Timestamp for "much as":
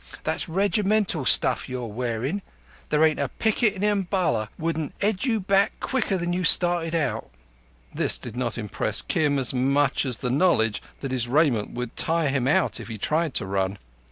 9.53-10.17